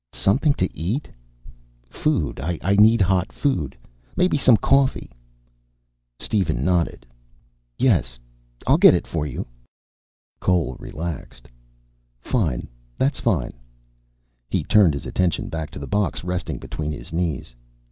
[0.13, 1.07] "Something to eat?"
[1.87, 2.39] "Food.
[2.41, 3.77] I need hot food.
[4.17, 5.11] Maybe some coffee."
[6.17, 7.05] Steven nodded.
[7.77, 8.17] "Yes.
[8.65, 9.45] I'll get it for you."
[10.39, 11.47] Cole relaxed.
[12.19, 12.67] "Fine.
[12.97, 13.53] That's fine."
[14.49, 17.53] He turned his attention back to the box resting between his knees.